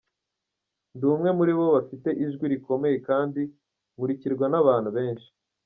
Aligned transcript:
Ndi 0.95 1.05
umwe 1.13 1.29
muri 1.37 1.51
abo 1.55 1.65
bafite 1.75 2.09
ijwi 2.25 2.45
rikomeye 2.53 2.97
kandi 3.07 3.41
nkurikirwa 3.95 4.45
n’abantu 4.49 4.89
benshi. 4.97 5.29